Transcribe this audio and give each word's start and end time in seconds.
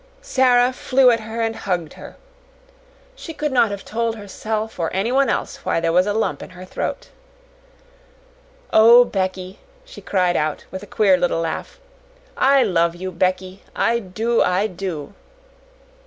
Sara 0.23 0.73
flew 0.73 1.11
at 1.11 1.19
her 1.19 1.41
and 1.41 1.55
hugged 1.55 1.93
her. 1.93 2.15
She 3.13 3.35
could 3.35 3.51
not 3.51 3.69
have 3.69 3.85
told 3.85 4.15
herself 4.15 4.79
or 4.79 4.91
anyone 4.95 5.29
else 5.29 5.57
why 5.57 5.79
there 5.79 5.93
was 5.93 6.07
a 6.07 6.13
lump 6.15 6.41
in 6.41 6.49
her 6.57 6.65
throat. 6.65 7.09
"Oh, 8.73 9.05
Becky!" 9.05 9.59
she 9.85 10.01
cried 10.01 10.35
out, 10.35 10.65
with 10.71 10.81
a 10.81 10.87
queer 10.87 11.17
little 11.17 11.41
laugh, 11.41 11.79
"I 12.35 12.63
love 12.63 12.95
you, 12.95 13.11
Becky 13.11 13.61
I 13.75 13.99
do, 13.99 14.41
I 14.41 14.65
do!" 14.65 15.13